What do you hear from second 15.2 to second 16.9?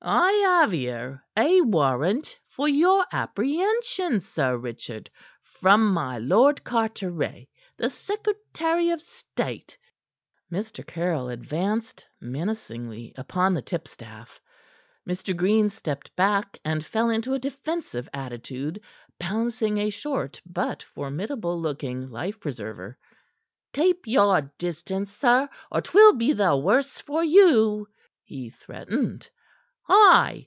Green stepped back, and